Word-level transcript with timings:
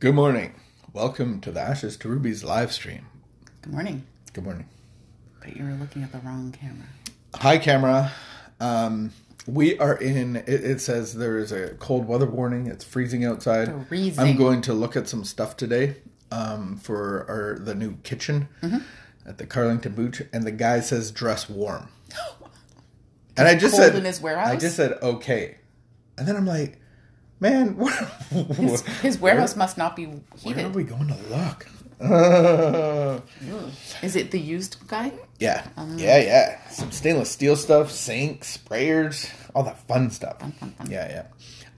Good 0.00 0.14
morning. 0.14 0.54
Welcome 0.92 1.40
to 1.40 1.50
the 1.50 1.60
Ashes 1.60 1.96
to 1.98 2.08
Rubies 2.08 2.44
live 2.44 2.72
stream. 2.72 3.06
Good 3.62 3.72
morning. 3.72 4.04
Good 4.32 4.44
morning. 4.44 4.66
But 5.40 5.56
you 5.56 5.64
were 5.64 5.72
looking 5.72 6.02
at 6.02 6.12
the 6.12 6.18
wrong 6.18 6.52
camera. 6.52 6.86
Hi, 7.34 7.58
camera. 7.58 8.12
Um, 8.60 9.12
we 9.46 9.78
are 9.78 9.96
in. 9.96 10.36
It, 10.36 10.48
it 10.48 10.80
says 10.80 11.14
there 11.14 11.38
is 11.38 11.52
a 11.52 11.70
cold 11.74 12.06
weather 12.06 12.26
warning. 12.26 12.66
It's 12.66 12.84
freezing 12.84 13.24
outside. 13.24 13.86
Freezing. 13.88 14.20
I'm 14.24 14.36
going 14.36 14.60
to 14.62 14.72
look 14.72 14.96
at 14.96 15.08
some 15.08 15.24
stuff 15.24 15.56
today 15.56 15.96
um, 16.30 16.76
for 16.76 17.26
our 17.28 17.58
the 17.58 17.74
new 17.74 17.96
kitchen 17.98 18.48
Mm-hmm. 18.62 18.78
at 19.26 19.38
the 19.38 19.46
Carlington 19.46 19.94
Boot, 19.94 20.28
and 20.32 20.44
the 20.44 20.52
guy 20.52 20.80
says 20.80 21.10
dress 21.10 21.48
warm. 21.48 21.88
And 23.36 23.46
I 23.46 23.54
just 23.54 23.76
cold 23.76 23.84
said 23.84 23.94
in 23.94 24.04
his 24.04 24.20
warehouse? 24.20 24.48
I 24.48 24.56
just 24.56 24.74
said 24.74 24.98
okay, 25.00 25.58
and 26.16 26.26
then 26.26 26.34
I'm 26.34 26.44
like, 26.44 26.80
man, 27.40 27.76
what? 27.76 27.92
His, 28.56 28.82
his 29.00 29.18
warehouse 29.18 29.56
must 29.56 29.78
not 29.78 29.96
be 29.96 30.06
heated. 30.36 30.56
Where 30.56 30.66
are 30.66 30.70
we 30.70 30.84
going 30.84 31.08
to 31.08 31.16
look? 31.30 31.66
Uh, 32.00 33.20
Is 34.02 34.14
it 34.14 34.30
the 34.30 34.38
used 34.38 34.76
guy? 34.86 35.12
yeah, 35.40 35.66
yeah, 35.96 36.18
yeah. 36.18 36.68
Some 36.70 36.92
stainless 36.92 37.30
steel 37.30 37.56
stuff, 37.56 37.90
sinks, 37.90 38.56
sprayers, 38.58 39.28
all 39.54 39.64
that 39.64 39.78
fun 39.88 40.10
stuff. 40.10 40.36
Yeah, 40.88 41.08
yeah. 41.08 41.26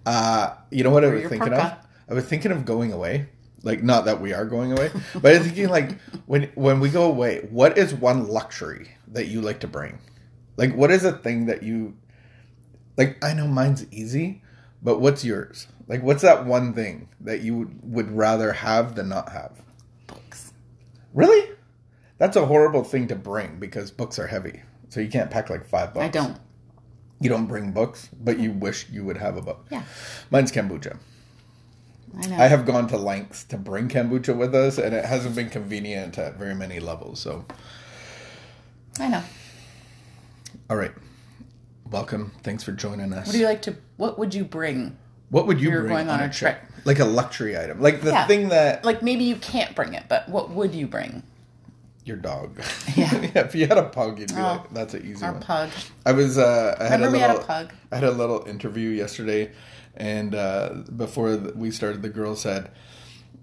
Uh, 0.04 0.54
you 0.70 0.84
know 0.84 0.90
what 0.90 1.04
I 1.04 1.08
was 1.08 1.26
thinking 1.28 1.52
of? 1.54 1.72
I 2.08 2.14
was 2.14 2.24
thinking 2.24 2.52
of 2.52 2.64
going 2.64 2.92
away. 2.92 3.28
Like, 3.62 3.82
not 3.82 4.06
that 4.06 4.20
we 4.20 4.32
are 4.32 4.46
going 4.46 4.72
away, 4.72 4.90
but 5.20 5.36
I'm 5.36 5.42
thinking 5.42 5.68
like 5.68 5.98
when 6.26 6.44
when 6.54 6.80
we 6.80 6.88
go 6.88 7.04
away, 7.04 7.46
what 7.50 7.76
is 7.76 7.92
one 7.94 8.26
luxury 8.28 8.88
that 9.08 9.28
you 9.28 9.40
like 9.42 9.60
to 9.60 9.68
bring? 9.68 9.98
Like, 10.56 10.74
what 10.74 10.90
is 10.90 11.04
a 11.04 11.12
thing 11.12 11.46
that 11.46 11.62
you 11.62 11.94
like? 12.96 13.22
I 13.22 13.34
know 13.34 13.46
mine's 13.46 13.84
easy, 13.92 14.42
but 14.82 15.00
what's 15.00 15.24
yours? 15.24 15.66
Like, 15.86 16.02
what's 16.02 16.22
that 16.22 16.46
one 16.46 16.72
thing 16.72 17.08
that 17.20 17.42
you 17.42 17.56
would, 17.58 17.78
would 17.82 18.10
rather 18.12 18.52
have 18.52 18.94
than 18.94 19.08
not 19.08 19.30
have? 19.32 19.60
Books. 20.06 20.52
Really? 21.12 21.50
That's 22.18 22.36
a 22.36 22.46
horrible 22.46 22.84
thing 22.84 23.08
to 23.08 23.16
bring 23.16 23.58
because 23.58 23.90
books 23.90 24.18
are 24.18 24.26
heavy. 24.26 24.62
So 24.88 25.00
you 25.00 25.08
can't 25.08 25.30
pack 25.30 25.50
like 25.50 25.64
five 25.64 25.94
books. 25.94 26.04
I 26.04 26.08
don't. 26.08 26.38
You 27.20 27.28
don't 27.28 27.46
bring 27.46 27.72
books, 27.72 28.08
but 28.18 28.38
you 28.38 28.52
wish 28.52 28.88
you 28.90 29.04
would 29.04 29.18
have 29.18 29.36
a 29.36 29.42
book. 29.42 29.66
Yeah. 29.70 29.82
Mine's 30.30 30.50
kombucha. 30.52 30.98
I 32.18 32.26
know. 32.26 32.36
I 32.36 32.46
have 32.48 32.66
gone 32.66 32.88
to 32.88 32.96
lengths 32.96 33.44
to 33.44 33.56
bring 33.56 33.88
kombucha 33.88 34.36
with 34.36 34.54
us, 34.54 34.78
and 34.78 34.94
it 34.94 35.04
hasn't 35.04 35.36
been 35.36 35.50
convenient 35.50 36.18
at 36.18 36.36
very 36.36 36.54
many 36.54 36.80
levels. 36.80 37.20
So, 37.20 37.44
I 38.98 39.08
know. 39.08 39.22
all 40.68 40.76
right. 40.76 40.92
Welcome. 41.90 42.32
Thanks 42.42 42.62
for 42.62 42.72
joining 42.72 43.12
us. 43.12 43.26
What 43.26 43.32
do 43.32 43.38
you 43.38 43.46
like 43.46 43.62
to? 43.62 43.76
What 43.96 44.18
would 44.18 44.34
you 44.34 44.44
bring? 44.44 44.96
What 45.30 45.46
would 45.46 45.60
you 45.60 45.70
You're 45.70 45.82
bring 45.82 45.92
going 46.06 46.08
on 46.08 46.20
a 46.20 46.32
trip. 46.32 46.60
Like 46.84 46.98
a 46.98 47.04
luxury 47.04 47.58
item. 47.58 47.80
Like 47.80 48.00
the 48.02 48.10
Yeah. 48.10 48.26
thing 48.26 48.48
that 48.50 48.84
Like 48.84 49.02
maybe 49.02 49.24
you 49.24 49.36
can't 49.36 49.74
bring 49.74 49.94
it, 49.94 50.04
but 50.08 50.28
what 50.28 50.50
would 50.50 50.74
you 50.74 50.86
bring? 50.86 51.22
your 52.04 52.16
dog. 52.16 52.60
Yeah. 52.96 53.14
if 53.34 53.54
you 53.54 53.66
had 53.68 53.78
a 53.78 53.84
pug, 53.84 54.18
you'd 54.18 54.28
be 54.34 54.34
Oh. 54.40 54.42
like, 54.42 54.72
that's 54.72 54.94
an 54.94 55.06
easy 55.06 55.24
Our 55.24 55.32
one. 55.32 55.42
pug. 55.42 55.70
I 56.06 56.12
was 56.12 56.38
uh, 56.38 56.74
I 56.80 56.84
had 56.84 56.92
Remember 57.00 57.08
a 57.08 57.12
we 57.12 57.18
had 57.20 57.30
a 57.30 57.32
little, 57.34 57.46
pug? 57.46 57.72
I 57.92 57.94
had 57.96 58.04
a 58.04 58.10
little 58.10 58.44
interview 58.48 58.88
yesterday, 58.88 59.52
and 59.96 60.34
uh, 60.34 60.70
before 60.96 61.36
we 61.36 61.70
started, 61.70 62.02
the 62.02 62.08
girl 62.08 62.34
said, 62.34 62.70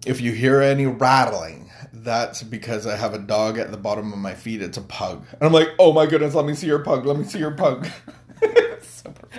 "If 0.06 0.20
you 0.22 0.32
hear 0.34 0.60
any 0.62 0.86
rattling, 0.88 1.70
that's 1.94 2.44
because 2.44 2.88
I 2.88 2.98
have 2.98 3.14
a 3.14 3.20
dog 3.20 3.58
at 3.60 3.72
the 3.72 3.78
bottom 3.78 4.12
of 4.12 4.20
my 4.20 4.34
feet. 4.34 4.62
It's 4.62 4.78
a 4.78 4.82
pug." 4.82 5.26
And 5.34 5.44
I'm 5.44 5.54
like, 5.54 5.70
"Oh 5.80 5.94
my 5.94 6.06
goodness, 6.08 6.34
let 6.34 6.46
me 6.46 6.54
see 6.56 6.68
your 6.68 6.80
pug. 6.80 7.06
Let 7.06 7.18
me 7.18 7.24
see 7.26 7.40
your 7.40 7.52
pug." 7.52 7.88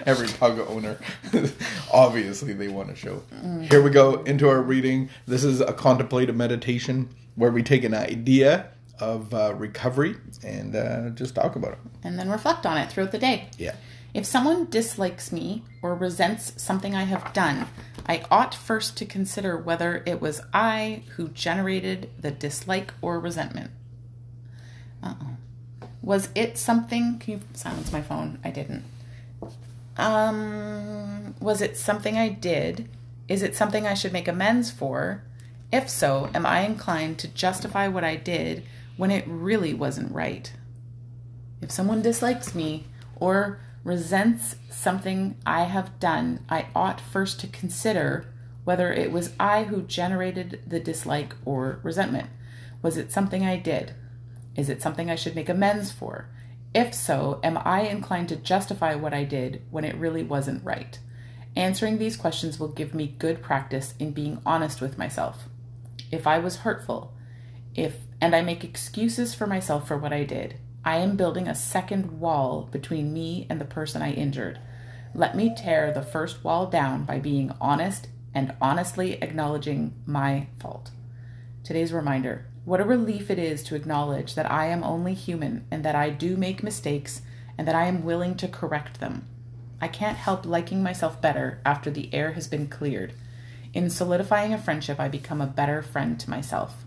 Every 0.07 0.29
pug 0.29 0.59
owner, 0.69 0.99
obviously, 1.93 2.53
they 2.53 2.69
want 2.69 2.89
to 2.89 2.97
show. 2.97 3.23
Here 3.63 3.83
we 3.83 3.91
go 3.91 4.23
into 4.25 4.49
our 4.49 4.61
reading. 4.61 5.11
This 5.27 5.45
is 5.45 5.61
a 5.61 5.73
contemplative 5.73 6.37
meditation 6.37 7.09
where 7.35 7.51
we 7.51 7.63
take 7.63 7.85
an 7.85 7.95
idea 7.95 8.71
of 9.01 9.33
uh, 9.33 9.55
recovery 9.55 10.17
and 10.45 10.75
uh, 10.75 11.11
just 11.11 11.35
talk 11.35 11.57
about 11.57 11.73
it. 11.73 11.79
And 12.03 12.19
then 12.19 12.29
reflect 12.29 12.67
on 12.67 12.77
it 12.77 12.91
throughout 12.91 13.13
the 13.13 13.19
day. 13.19 13.49
Yeah. 13.57 13.75
If 14.15 14.25
someone 14.25 14.67
dislikes 14.71 15.31
me 15.31 15.63
or 15.83 15.95
resents 15.95 16.61
something 16.61 16.95
I 16.95 17.05
have 17.05 17.33
done, 17.33 17.69
I 18.07 18.25
ought 18.31 18.55
first 18.55 18.97
to 18.97 19.07
consider 19.07 19.57
whether 19.57 20.03
it 20.07 20.21
was 20.21 20.41
I 20.53 21.03
who 21.17 21.29
generated 21.29 22.11
the 22.19 22.31
dislike 22.31 22.95
or 23.03 23.21
resentment. 23.21 23.71
Uh 25.03 25.15
oh. 25.23 25.89
Was 26.03 26.31
it 26.35 26.57
something? 26.57 27.19
Can 27.19 27.35
you 27.35 27.41
silence 27.53 27.93
my 27.93 28.03
phone? 28.03 28.39
I 28.43 28.51
didn't. 28.51 28.85
Um, 29.97 31.35
was 31.41 31.61
it 31.61 31.77
something 31.77 32.17
I 32.17 32.29
did? 32.29 32.89
Is 33.27 33.43
it 33.43 33.57
something 33.57 33.87
I 33.87 33.95
should 33.95 34.13
make 34.13 34.29
amends 34.29 34.71
for? 34.71 35.23
If 35.73 35.91
so, 35.91 36.31
am 36.35 36.47
I 36.47 36.61
inclined 36.61 37.19
to 37.19 37.29
justify 37.29 37.89
what 37.89 38.05
I 38.05 38.17
did 38.17 38.65
when 38.97 39.11
it 39.11 39.25
really 39.27 39.75
wasn't 39.75 40.15
right? 40.15 40.53
If 41.61 41.71
someone 41.71 42.01
dislikes 42.01 42.55
me 42.55 42.87
or 43.17 43.61
resents 43.85 44.57
something 44.71 45.37
I 45.45 45.65
have 45.65 45.99
done, 45.99 46.45
I 46.49 46.67
ought 46.75 47.01
first 47.01 47.41
to 47.41 47.47
consider 47.49 48.27
whether 48.65 48.93
it 48.93 49.11
was 49.11 49.33
I 49.41 49.65
who 49.65 49.83
generated 49.83 50.63
the 50.67 50.81
dislike 50.81 51.35
or 51.45 51.81
resentment. 51.83 52.29
Was 52.83 52.97
it 52.97 53.11
something 53.11 53.45
I 53.45 53.57
did? 53.57 53.95
Is 54.57 54.69
it 54.69 54.83
something 54.83 55.11
I 55.11 55.15
should 55.15 55.35
make 55.35 55.49
amends 55.49 55.91
for? 55.91 56.29
If 56.75 56.93
so, 56.95 57.41
am 57.43 57.59
I 57.65 57.83
inclined 57.83 58.29
to 58.29 58.37
justify 58.37 58.95
what 58.95 59.15
I 59.15 59.25
did 59.25 59.63
when 59.71 59.85
it 59.85 59.97
really 59.97 60.23
wasn't 60.23 60.65
right? 60.65 60.99
Answering 61.57 61.99
these 61.99 62.17
questions 62.17 62.61
will 62.61 62.69
give 62.69 62.95
me 62.95 63.17
good 63.19 63.43
practice 63.43 63.95
in 63.99 64.13
being 64.13 64.41
honest 64.45 64.81
with 64.81 64.99
myself. 64.99 65.49
If 66.13 66.27
I 66.27 66.39
was 66.39 66.59
hurtful, 66.59 67.15
if 67.75 67.97
and 68.21 68.35
I 68.35 68.43
make 68.43 68.65
excuses 68.65 69.35
for 69.35 69.47
myself 69.47 69.87
for 69.87 69.97
what 69.97 70.13
I 70.13 70.25
did, 70.25 70.59
I 70.85 70.97
am 70.97 71.17
building 71.17 71.49
a 71.49 71.55
second 71.55 72.21
wall 72.21 72.69
between 72.71 73.13
me 73.13 73.47
and 73.49 73.61
the 73.61 73.65
person 73.65 74.03
I 74.03 74.13
injured. 74.13 74.59
Let 75.15 75.37
me 75.37 75.55
tear 75.55 75.93
the 75.93 76.03
first 76.03 76.45
wall 76.45 76.67
down 76.67 77.05
by 77.05 77.19
being 77.19 77.53
honest 77.61 78.09
and 78.35 78.55
honestly 78.61 79.15
acknowledging 79.23 79.95
my 80.07 80.49
fault. 80.61 80.91
Today's 81.65 81.93
reminder 81.93 82.47
what 82.69 82.83
a 82.83 82.85
relief 82.85 83.31
it 83.31 83.39
is 83.39 83.63
to 83.63 83.75
acknowledge 83.75 84.35
that 84.35 84.51
I 84.51 84.67
am 84.67 84.85
only 84.85 85.15
human 85.15 85.65
and 85.71 85.83
that 85.87 85.95
I 85.95 86.11
do 86.11 86.37
make 86.37 86.63
mistakes 86.63 87.23
and 87.57 87.67
that 87.67 87.75
I 87.75 87.87
am 87.87 88.05
willing 88.05 88.37
to 88.37 88.47
correct 88.47 89.01
them. 89.01 89.27
I 89.81 89.89
can't 89.89 90.19
help 90.19 90.45
liking 90.45 90.83
myself 90.83 91.19
better 91.19 91.63
after 91.65 91.91
the 91.91 92.13
air 92.13 92.33
has 92.33 92.47
been 92.47 92.69
cleared. 92.69 93.15
In 93.73 93.89
solidifying 93.89 94.53
a 94.53 94.59
friendship, 94.59 95.01
I 95.01 95.09
become 95.09 95.41
a 95.41 95.47
better 95.47 95.81
friend 95.81 96.21
to 96.21 96.29
myself. 96.29 96.85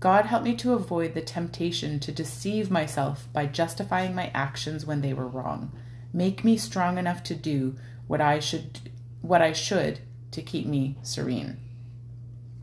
God 0.00 0.26
help 0.26 0.42
me 0.42 0.56
to 0.56 0.72
avoid 0.72 1.14
the 1.14 1.22
temptation 1.22 2.00
to 2.00 2.10
deceive 2.10 2.68
myself 2.68 3.28
by 3.32 3.46
justifying 3.46 4.12
my 4.12 4.32
actions 4.34 4.84
when 4.84 5.02
they 5.02 5.14
were 5.14 5.28
wrong. 5.28 5.70
Make 6.12 6.42
me 6.42 6.56
strong 6.56 6.98
enough 6.98 7.22
to 7.24 7.36
do 7.36 7.76
what 8.08 8.20
I 8.20 8.40
should 8.40 8.90
what 9.20 9.40
I 9.40 9.52
should 9.52 10.00
to 10.32 10.42
keep 10.42 10.66
me 10.66 10.96
serene. 11.02 11.58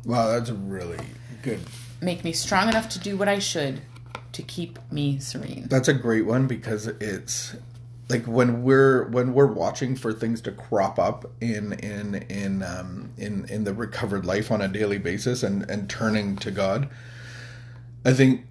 Wow, 0.06 0.28
that's 0.30 0.50
really 0.50 1.00
good. 1.44 1.60
Make 2.02 2.24
me 2.24 2.32
strong 2.32 2.70
enough 2.70 2.90
to 2.90 3.00
do 3.00 3.18
what 3.18 3.28
I 3.28 3.40
should 3.40 3.82
to 4.32 4.42
keep 4.42 4.80
me 4.92 5.20
serene. 5.20 5.68
That's 5.70 5.88
a 5.88 5.94
great 5.94 6.26
one 6.26 6.48
because 6.48 6.88
it's 6.88 7.56
like 8.10 8.26
when 8.26 8.64
we're 8.64 9.08
when 9.10 9.34
we're 9.34 9.46
watching 9.46 9.96
for 9.96 10.14
things 10.14 10.42
to 10.42 10.52
crop 10.52 10.98
up 10.98 11.30
in 11.42 11.74
in 11.74 12.16
in 12.30 12.64
um 12.64 13.10
in 13.18 13.46
in 13.46 13.64
the 13.64 13.74
recovered 13.74 14.26
life 14.26 14.52
on 14.52 14.62
a 14.62 14.68
daily 14.68 14.98
basis 14.98 15.44
and 15.44 15.70
and 15.70 15.90
turning 15.90 16.36
to 16.38 16.52
God. 16.52 16.90
I 18.06 18.14
think 18.14 18.46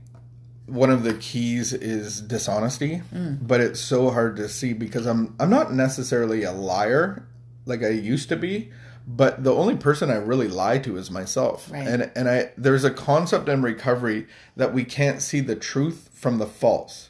one 0.67 0.91
of 0.91 1.03
the 1.03 1.15
keys 1.15 1.73
is 1.73 2.21
dishonesty, 2.21 3.03
but 3.11 3.61
it's 3.61 3.81
so 3.81 4.11
hard 4.11 4.37
to 4.37 4.49
see 4.49 4.75
because 4.75 5.07
I'm 5.07 5.35
I'm 5.41 5.51
not 5.51 5.73
necessarily 5.73 6.43
a 6.43 6.53
liar 6.53 7.27
like 7.65 7.83
I 7.83 7.89
used 7.89 8.29
to 8.31 8.37
be, 8.37 8.71
but 9.11 9.43
the 9.43 9.55
only 9.55 9.75
person 9.75 10.11
I 10.11 10.17
really 10.17 10.49
lie 10.49 10.79
to 10.81 10.99
is 10.99 11.11
myself. 11.11 11.71
Right. 11.73 11.89
And 11.89 12.11
and 12.15 12.29
I 12.29 12.53
there's 12.59 12.85
a 12.85 12.91
concept 12.91 13.49
in 13.49 13.63
recovery 13.63 14.27
that 14.55 14.75
we 14.75 14.85
can't 14.85 15.23
see 15.23 15.41
the 15.41 15.57
truth 15.57 16.11
from 16.13 16.37
the 16.37 16.47
false. 16.47 17.09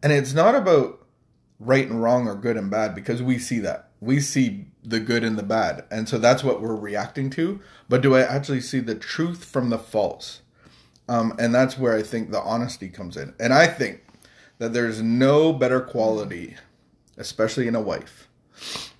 And 0.00 0.12
it's 0.12 0.32
not 0.32 0.54
about 0.54 1.04
right 1.58 1.88
and 1.88 2.00
wrong 2.00 2.28
or 2.28 2.36
good 2.36 2.56
and 2.56 2.70
bad 2.70 2.94
because 2.94 3.20
we 3.20 3.36
see 3.36 3.58
that. 3.58 3.90
We 4.00 4.20
see 4.20 4.66
the 4.84 5.00
good 5.00 5.24
and 5.24 5.36
the 5.36 5.42
bad. 5.42 5.84
And 5.90 6.08
so 6.08 6.18
that's 6.18 6.44
what 6.44 6.62
we're 6.62 6.76
reacting 6.76 7.30
to. 7.30 7.60
But 7.88 8.00
do 8.00 8.14
I 8.14 8.20
actually 8.20 8.60
see 8.60 8.78
the 8.78 8.94
truth 8.94 9.44
from 9.44 9.70
the 9.70 9.78
false? 9.78 10.42
Um, 11.08 11.34
and 11.36 11.52
that's 11.52 11.76
where 11.76 11.96
I 11.96 12.02
think 12.02 12.30
the 12.30 12.40
honesty 12.40 12.88
comes 12.88 13.16
in. 13.16 13.34
And 13.40 13.52
I 13.52 13.66
think 13.66 14.04
that 14.58 14.72
there's 14.72 15.02
no 15.02 15.52
better 15.52 15.80
quality, 15.80 16.56
especially 17.16 17.66
in 17.66 17.74
a 17.74 17.80
wife, 17.80 18.28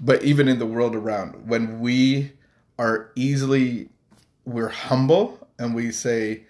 but 0.00 0.22
even 0.22 0.48
in 0.48 0.58
the 0.58 0.66
world 0.66 0.94
around, 0.94 1.48
when 1.48 1.80
we 1.80 2.32
are 2.78 3.10
easily, 3.16 3.88
we're 4.44 4.68
humble 4.68 5.48
and 5.58 5.74
we 5.74 5.90
say, 5.90 6.44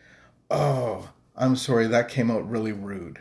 Oh, 0.51 1.11
I'm 1.37 1.57
sorry, 1.57 1.87
that 1.87 2.09
came 2.09 2.31
out 2.31 2.49
really 2.49 2.73
rude. 2.73 3.21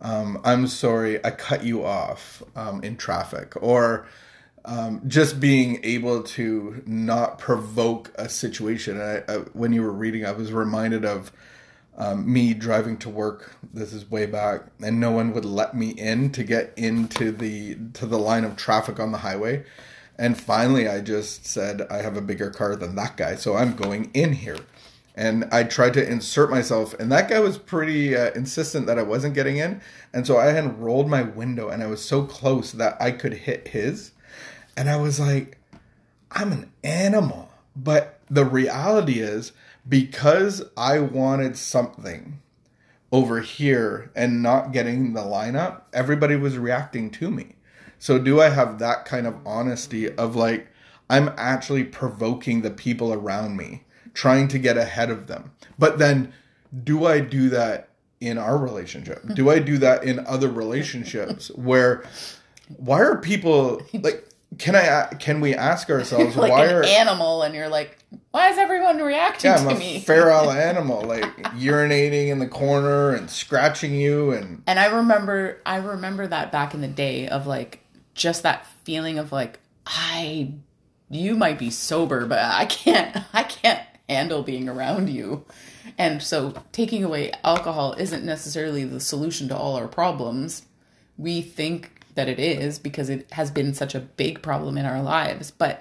Um, 0.00 0.40
I'm 0.44 0.66
sorry, 0.66 1.24
I 1.24 1.30
cut 1.30 1.64
you 1.64 1.84
off 1.84 2.42
um, 2.54 2.82
in 2.84 2.96
traffic. 2.96 3.54
Or 3.60 4.06
um, 4.66 5.00
just 5.06 5.40
being 5.40 5.80
able 5.84 6.22
to 6.22 6.82
not 6.86 7.38
provoke 7.38 8.12
a 8.16 8.28
situation. 8.28 9.00
I, 9.00 9.18
I, 9.28 9.36
when 9.52 9.72
you 9.72 9.82
were 9.82 9.92
reading, 9.92 10.26
I 10.26 10.32
was 10.32 10.52
reminded 10.52 11.04
of 11.04 11.32
um, 11.96 12.30
me 12.30 12.54
driving 12.54 12.96
to 12.98 13.08
work. 13.08 13.56
This 13.72 13.92
is 13.92 14.10
way 14.10 14.26
back, 14.26 14.62
and 14.82 15.00
no 15.00 15.10
one 15.10 15.32
would 15.32 15.44
let 15.44 15.74
me 15.74 15.90
in 15.90 16.30
to 16.32 16.44
get 16.44 16.72
into 16.76 17.32
the 17.32 17.76
to 17.94 18.06
the 18.06 18.18
line 18.18 18.44
of 18.44 18.56
traffic 18.56 19.00
on 19.00 19.12
the 19.12 19.18
highway. 19.18 19.64
And 20.18 20.38
finally, 20.40 20.88
I 20.88 21.00
just 21.00 21.46
said, 21.46 21.86
"I 21.90 21.98
have 21.98 22.16
a 22.16 22.22
bigger 22.22 22.50
car 22.50 22.76
than 22.76 22.94
that 22.96 23.16
guy, 23.16 23.36
so 23.36 23.56
I'm 23.56 23.74
going 23.74 24.10
in 24.14 24.34
here." 24.34 24.58
And 25.14 25.48
I 25.50 25.64
tried 25.64 25.94
to 25.94 26.06
insert 26.06 26.50
myself, 26.50 26.92
and 27.00 27.10
that 27.10 27.30
guy 27.30 27.40
was 27.40 27.56
pretty 27.56 28.14
uh, 28.14 28.32
insistent 28.34 28.86
that 28.86 28.98
I 28.98 29.02
wasn't 29.02 29.34
getting 29.34 29.56
in. 29.56 29.80
And 30.12 30.26
so 30.26 30.36
I 30.36 30.46
had 30.46 30.78
rolled 30.78 31.08
my 31.08 31.22
window, 31.22 31.70
and 31.70 31.82
I 31.82 31.86
was 31.86 32.04
so 32.04 32.24
close 32.24 32.72
that 32.72 33.00
I 33.00 33.12
could 33.12 33.32
hit 33.32 33.68
his. 33.68 34.12
And 34.76 34.90
I 34.90 34.96
was 34.96 35.18
like, 35.18 35.56
I'm 36.30 36.52
an 36.52 36.70
animal. 36.84 37.50
But 37.74 38.20
the 38.28 38.44
reality 38.44 39.20
is, 39.20 39.52
because 39.88 40.62
I 40.76 40.98
wanted 40.98 41.56
something 41.56 42.40
over 43.12 43.40
here 43.40 44.10
and 44.14 44.42
not 44.42 44.72
getting 44.72 45.12
the 45.12 45.22
lineup, 45.22 45.82
everybody 45.92 46.36
was 46.36 46.58
reacting 46.58 47.10
to 47.10 47.30
me. 47.30 47.54
So, 47.98 48.18
do 48.18 48.40
I 48.40 48.50
have 48.50 48.78
that 48.78 49.04
kind 49.04 49.26
of 49.26 49.38
honesty 49.46 50.12
of 50.12 50.36
like, 50.36 50.68
I'm 51.08 51.32
actually 51.36 51.84
provoking 51.84 52.62
the 52.62 52.70
people 52.70 53.12
around 53.12 53.56
me, 53.56 53.84
trying 54.12 54.48
to 54.48 54.58
get 54.58 54.76
ahead 54.76 55.10
of 55.10 55.28
them? 55.28 55.52
But 55.78 55.98
then, 55.98 56.32
do 56.84 57.06
I 57.06 57.20
do 57.20 57.48
that 57.50 57.88
in 58.20 58.38
our 58.38 58.58
relationship? 58.58 59.24
Do 59.34 59.50
I 59.50 59.60
do 59.60 59.78
that 59.78 60.04
in 60.04 60.26
other 60.26 60.48
relationships 60.48 61.48
where, 61.54 62.04
why 62.76 63.00
are 63.00 63.16
people 63.16 63.82
like, 63.94 64.28
can 64.58 64.76
I 64.76 65.14
can 65.18 65.40
we 65.40 65.54
ask 65.54 65.88
ourselves 65.96 66.36
like 66.36 66.50
why 66.50 66.66
an 66.66 66.74
are 66.74 66.84
animal, 66.84 67.42
and 67.42 67.54
you're 67.54 67.68
like, 67.68 67.98
why 68.36 68.50
is 68.50 68.58
everyone 68.58 68.98
reacting 68.98 69.50
yeah, 69.50 69.56
I'm 69.56 69.68
a 69.74 69.78
me? 69.78 69.98
feral 70.06 70.50
animal, 70.50 71.00
like 71.00 71.24
urinating 71.54 72.28
in 72.28 72.38
the 72.38 72.46
corner 72.46 73.14
and 73.14 73.30
scratching 73.30 73.94
you 73.94 74.30
and 74.32 74.62
And 74.66 74.78
I 74.78 74.94
remember, 74.94 75.62
I 75.64 75.76
remember 75.76 76.26
that 76.26 76.52
back 76.52 76.74
in 76.74 76.82
the 76.82 76.86
day 76.86 77.28
of 77.28 77.46
like 77.46 77.82
just 78.12 78.42
that 78.42 78.66
feeling 78.84 79.18
of 79.18 79.32
like, 79.32 79.58
I, 79.86 80.52
you 81.08 81.34
might 81.34 81.58
be 81.58 81.70
sober, 81.70 82.26
but 82.26 82.38
I 82.38 82.66
can't, 82.66 83.16
I 83.32 83.42
can't 83.42 83.80
handle 84.06 84.42
being 84.42 84.68
around 84.68 85.08
you. 85.08 85.46
And 85.96 86.22
so 86.22 86.62
taking 86.72 87.02
away 87.02 87.32
alcohol 87.42 87.94
isn't 87.96 88.22
necessarily 88.22 88.84
the 88.84 89.00
solution 89.00 89.48
to 89.48 89.56
all 89.56 89.76
our 89.76 89.88
problems. 89.88 90.66
We 91.16 91.40
think 91.40 92.02
that 92.16 92.28
it 92.28 92.38
is 92.38 92.78
because 92.78 93.08
it 93.08 93.32
has 93.32 93.50
been 93.50 93.72
such 93.72 93.94
a 93.94 94.00
big 94.00 94.42
problem 94.42 94.76
in 94.76 94.84
our 94.84 95.00
lives. 95.00 95.50
But, 95.50 95.80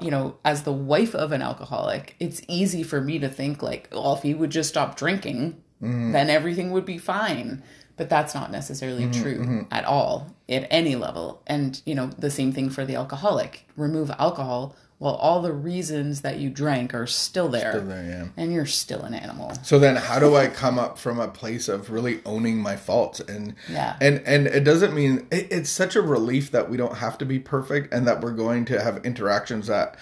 you 0.00 0.10
know, 0.10 0.36
as 0.44 0.62
the 0.62 0.72
wife 0.72 1.14
of 1.14 1.32
an 1.32 1.42
alcoholic, 1.42 2.16
it's 2.20 2.42
easy 2.48 2.82
for 2.82 3.00
me 3.00 3.18
to 3.18 3.28
think 3.28 3.62
like, 3.62 3.88
well, 3.92 4.14
if 4.14 4.22
he 4.22 4.34
would 4.34 4.50
just 4.50 4.68
stop 4.68 4.96
drinking, 4.96 5.62
mm-hmm. 5.82 6.12
then 6.12 6.30
everything 6.30 6.70
would 6.70 6.84
be 6.84 6.98
fine. 6.98 7.62
But 7.96 8.08
that's 8.08 8.34
not 8.34 8.50
necessarily 8.50 9.04
mm-hmm, 9.04 9.22
true 9.22 9.38
mm-hmm. 9.38 9.60
at 9.70 9.84
all 9.84 10.34
at 10.48 10.66
any 10.70 10.96
level. 10.96 11.42
And, 11.46 11.80
you 11.86 11.94
know, 11.94 12.06
the 12.06 12.30
same 12.30 12.52
thing 12.52 12.70
for 12.70 12.84
the 12.84 12.96
alcoholic. 12.96 13.68
Remove 13.76 14.10
alcohol, 14.18 14.74
well, 15.00 15.14
all 15.16 15.42
the 15.42 15.52
reasons 15.52 16.20
that 16.22 16.38
you 16.38 16.48
drank 16.50 16.94
are 16.94 17.06
still 17.06 17.48
there. 17.48 17.72
Still 17.72 17.86
there, 17.86 18.04
yeah. 18.04 18.26
And 18.42 18.52
you're 18.52 18.64
still 18.64 19.02
an 19.02 19.12
animal. 19.14 19.52
So 19.62 19.78
then 19.78 19.96
how 19.96 20.18
do 20.18 20.34
I 20.36 20.46
come 20.46 20.78
up 20.78 20.98
from 20.98 21.18
a 21.18 21.28
place 21.28 21.68
of 21.68 21.90
really 21.90 22.20
owning 22.24 22.58
my 22.58 22.76
faults 22.76 23.20
and 23.20 23.54
Yeah. 23.68 23.96
and 24.00 24.22
and 24.24 24.46
it 24.46 24.64
doesn't 24.64 24.94
mean 24.94 25.26
it, 25.30 25.48
it's 25.50 25.68
such 25.70 25.96
a 25.96 26.00
relief 26.00 26.50
that 26.52 26.70
we 26.70 26.76
don't 26.76 26.98
have 26.98 27.18
to 27.18 27.26
be 27.26 27.38
perfect 27.38 27.92
and 27.92 28.06
that 28.06 28.20
we're 28.22 28.32
going 28.32 28.64
to 28.66 28.80
have 28.80 29.04
interactions 29.04 29.66
that 29.66 29.96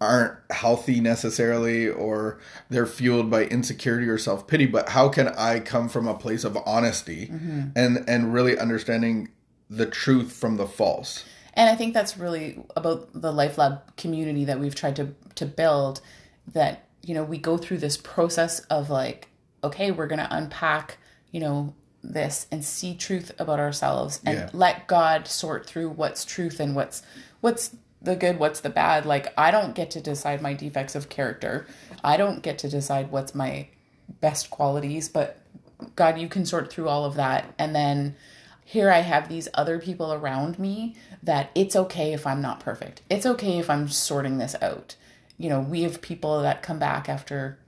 aren't 0.00 0.34
healthy 0.50 0.98
necessarily 0.98 1.86
or 1.86 2.38
they're 2.70 2.86
fueled 2.86 3.30
by 3.30 3.44
insecurity 3.44 4.08
or 4.08 4.16
self-pity 4.16 4.64
but 4.64 4.88
how 4.88 5.10
can 5.10 5.28
I 5.28 5.60
come 5.60 5.90
from 5.90 6.08
a 6.08 6.14
place 6.14 6.42
of 6.42 6.56
honesty 6.64 7.26
Mm-hmm. 7.26 7.60
and 7.76 8.08
and 8.08 8.32
really 8.32 8.58
understanding 8.58 9.28
the 9.68 9.84
truth 9.86 10.32
from 10.32 10.56
the 10.56 10.66
false 10.66 11.24
And 11.60 11.68
I 11.68 11.74
think 11.76 11.92
that's 11.92 12.16
really 12.16 12.58
about 12.74 13.10
the 13.12 13.30
Life 13.30 13.58
Lab 13.58 13.94
community 13.98 14.46
that 14.46 14.58
we've 14.58 14.74
tried 14.74 14.96
to 14.96 15.14
to 15.34 15.44
build. 15.44 16.00
That 16.54 16.86
you 17.02 17.12
know 17.12 17.22
we 17.22 17.36
go 17.36 17.58
through 17.58 17.78
this 17.78 17.98
process 17.98 18.60
of 18.70 18.88
like, 18.88 19.28
okay, 19.62 19.90
we're 19.90 20.06
gonna 20.06 20.26
unpack, 20.30 20.96
you 21.30 21.38
know, 21.38 21.74
this 22.02 22.46
and 22.50 22.64
see 22.64 22.94
truth 22.94 23.32
about 23.38 23.60
ourselves 23.60 24.22
and 24.24 24.38
Yeah. 24.38 24.48
let 24.54 24.86
God 24.86 25.28
sort 25.28 25.66
through 25.66 25.90
what's 25.90 26.24
truth 26.24 26.60
and 26.60 26.74
what's 26.74 27.02
what's 27.42 27.76
the 28.00 28.16
good, 28.16 28.38
what's 28.38 28.60
the 28.60 28.70
bad. 28.70 29.04
Like 29.04 29.30
I 29.36 29.50
don't 29.50 29.74
get 29.74 29.90
to 29.90 30.00
decide 30.00 30.40
my 30.40 30.54
defects 30.54 30.94
of 30.94 31.10
character. 31.10 31.66
I 32.02 32.16
don't 32.16 32.42
get 32.42 32.56
to 32.60 32.70
decide 32.70 33.10
what's 33.10 33.34
my 33.34 33.68
best 34.22 34.48
qualities, 34.48 35.10
but 35.10 35.36
God, 35.94 36.18
you 36.18 36.26
can 36.26 36.46
sort 36.46 36.72
through 36.72 36.88
all 36.88 37.04
of 37.04 37.16
that 37.16 37.52
and 37.58 37.74
then 37.74 38.16
here 38.70 38.88
I 38.88 39.00
have 39.00 39.28
these 39.28 39.48
other 39.54 39.80
people 39.80 40.12
around 40.12 40.56
me 40.56 40.94
that 41.24 41.50
it's 41.56 41.74
okay 41.74 42.12
if 42.12 42.24
I'm 42.24 42.40
not 42.40 42.60
perfect. 42.60 43.02
It's 43.10 43.26
okay 43.26 43.58
if 43.58 43.68
I'm 43.68 43.88
sorting 43.88 44.38
this 44.38 44.54
out. 44.62 44.94
You 45.36 45.48
know, 45.48 45.58
we 45.58 45.82
have 45.82 46.00
people 46.00 46.42
that 46.42 46.62
come 46.62 46.78
back 46.78 47.08
after 47.08 47.58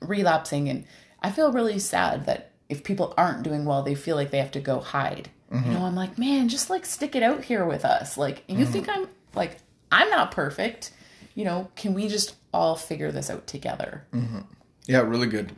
relapsing, 0.00 0.68
and 0.68 0.86
I 1.22 1.30
feel 1.30 1.52
really 1.52 1.78
sad 1.78 2.26
that 2.26 2.50
if 2.68 2.82
people 2.82 3.14
aren't 3.16 3.44
doing 3.44 3.64
well, 3.64 3.84
they 3.84 3.94
feel 3.94 4.16
like 4.16 4.32
they 4.32 4.38
have 4.38 4.50
to 4.50 4.60
go 4.60 4.80
hide. 4.80 5.30
You 5.52 5.58
mm-hmm. 5.58 5.72
know, 5.74 5.84
I'm 5.84 5.94
like, 5.94 6.18
man, 6.18 6.48
just 6.48 6.68
like 6.68 6.84
stick 6.84 7.14
it 7.14 7.22
out 7.22 7.44
here 7.44 7.64
with 7.64 7.84
us. 7.84 8.18
Like, 8.18 8.42
you 8.48 8.56
mm-hmm. 8.56 8.72
think 8.72 8.88
I'm 8.88 9.06
like, 9.36 9.58
I'm 9.92 10.10
not 10.10 10.32
perfect. 10.32 10.90
You 11.36 11.44
know, 11.44 11.70
can 11.76 11.94
we 11.94 12.08
just 12.08 12.34
all 12.52 12.74
figure 12.74 13.12
this 13.12 13.30
out 13.30 13.46
together? 13.46 14.02
Mm-hmm. 14.12 14.40
Yeah, 14.86 15.02
really 15.02 15.28
good. 15.28 15.52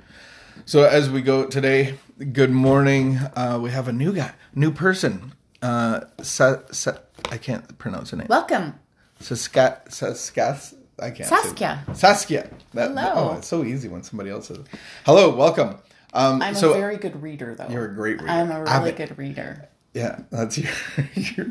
So 0.67 0.85
as 0.85 1.11
we 1.11 1.23
go 1.23 1.45
today, 1.47 1.95
good 2.33 2.51
morning. 2.51 3.17
Uh, 3.37 3.59
we 3.63 3.71
have 3.71 3.89
a 3.89 3.93
new 3.93 4.13
guy, 4.13 4.33
new 4.55 4.71
person. 4.71 5.33
Uh, 5.63 6.01
Sa- 6.23 6.59
Sa- 6.71 6.99
I 7.31 7.37
can't 7.39 7.77
pronounce 7.79 8.11
her 8.11 8.17
name. 8.17 8.27
Welcome. 8.29 8.75
Saska- 9.21 9.87
Saskas. 9.89 10.75
I 10.99 11.11
can't. 11.11 11.29
say- 11.29 11.37
Saskia. 11.37 11.85
Saskia. 11.95 12.51
That, 12.75 12.89
Hello. 12.91 13.13
Oh, 13.33 13.37
it's 13.39 13.49
so 13.49 13.65
easy 13.65 13.89
when 13.89 14.03
somebody 14.03 14.31
else 14.31 14.49
says. 14.49 14.59
Hello, 15.05 15.35
welcome. 15.35 15.77
Um, 16.13 16.43
I'm 16.43 16.55
so 16.55 16.73
a 16.73 16.75
very 16.75 16.97
good 16.97 17.23
reader, 17.23 17.55
though. 17.55 17.69
You're 17.69 17.87
a 17.87 17.95
great 17.95 18.21
reader. 18.21 18.29
I'm 18.31 18.51
a 18.51 18.63
really 18.65 18.93
good 18.93 19.17
reader. 19.19 19.69
yeah, 19.95 20.21
that's 20.31 20.59
your, 20.59 20.73
your 21.15 21.47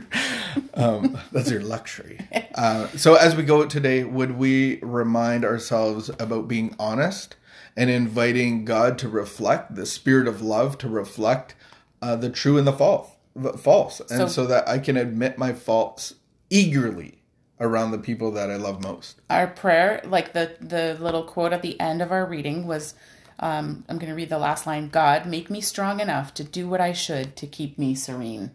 um, 0.73 1.17
that's 1.31 1.49
your 1.49 1.61
luxury. 1.61 2.19
Uh, 2.55 2.87
so 2.89 3.15
as 3.15 3.35
we 3.35 3.43
go 3.43 3.65
today, 3.65 4.03
would 4.03 4.31
we 4.37 4.79
remind 4.81 5.45
ourselves 5.45 6.09
about 6.19 6.47
being 6.47 6.75
honest 6.79 7.35
and 7.77 7.89
inviting 7.89 8.65
God 8.65 8.97
to 8.99 9.09
reflect 9.09 9.75
the 9.75 9.85
spirit 9.85 10.27
of 10.27 10.41
love 10.41 10.77
to 10.79 10.89
reflect 10.89 11.55
uh, 12.01 12.15
the 12.15 12.29
true 12.29 12.57
and 12.57 12.65
the 12.67 12.73
false, 12.73 13.09
the 13.35 13.53
false, 13.53 13.99
and 14.01 14.19
So- 14.19 14.27
so 14.27 14.45
that 14.47 14.67
I 14.67 14.79
can 14.79 14.97
admit 14.97 15.37
my 15.37 15.53
faults 15.53 16.15
eagerly 16.49 17.15
around 17.59 17.91
the 17.91 17.97
people 17.97 18.31
that 18.31 18.49
I 18.49 18.55
love 18.55 18.81
most. 18.81 19.19
our 19.29 19.45
prayer 19.47 20.01
like 20.05 20.31
the 20.33 20.55
the 20.61 20.97
little 20.99 21.23
quote 21.23 21.51
at 21.53 21.61
the 21.61 21.77
end 21.79 22.01
of 22.01 22.09
our 22.11 22.25
reading 22.25 22.65
was 22.65 22.93
um, 23.41 23.83
i'm 23.89 23.97
going 23.97 24.09
to 24.09 24.15
read 24.15 24.29
the 24.29 24.37
last 24.39 24.65
line 24.65 24.87
god 24.89 25.25
make 25.25 25.49
me 25.49 25.59
strong 25.61 25.99
enough 25.99 26.33
to 26.33 26.43
do 26.43 26.67
what 26.69 26.79
i 26.81 26.93
should 26.93 27.35
to 27.35 27.45
keep 27.45 27.77
me 27.77 27.93
serene 27.95 28.51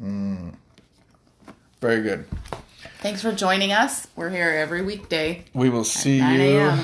Mm. 0.00 0.54
Very 1.80 2.02
good. 2.02 2.26
thanks 2.98 3.22
for 3.22 3.32
joining 3.32 3.72
us 3.72 4.06
we're 4.16 4.30
here 4.30 4.50
every 4.50 4.82
weekday 4.82 5.44
We 5.54 5.70
will 5.70 5.84
see 5.84 6.18
9 6.18 6.38
you. 6.40 6.78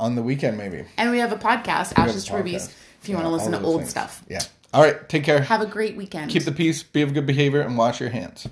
On 0.00 0.14
the 0.14 0.22
weekend, 0.22 0.56
maybe. 0.58 0.84
and 0.96 1.10
we 1.10 1.18
have 1.18 1.32
a 1.32 1.36
podcast 1.36 1.96
We 1.96 2.02
ashes 2.02 2.24
to 2.26 2.36
rubies 2.36 2.68
if 3.00 3.08
you 3.08 3.14
Yeah, 3.16 3.22
want 3.22 3.26
to 3.26 3.32
listen 3.32 3.52
to 3.52 3.60
old 3.66 3.80
things. 3.80 3.90
stuff 3.90 4.22
Yeah. 4.28 4.40
All 4.74 4.82
right. 4.82 5.06
Take 5.08 5.24
care. 5.24 5.40
have 5.42 5.60
a 5.60 5.66
great 5.66 5.96
weekend 5.96 6.30
Keep 6.30 6.44
the 6.44 6.52
peace. 6.52 6.82
Be 6.82 7.02
of 7.02 7.12
good 7.14 7.26
behavior 7.26 7.60
and 7.60 7.76
wash 7.76 8.00
your 8.00 8.08
hands. 8.10 8.48